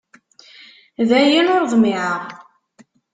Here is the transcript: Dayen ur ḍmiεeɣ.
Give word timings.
Dayen 1.09 1.51
ur 1.55 1.63
ḍmiεeɣ. 1.71 2.21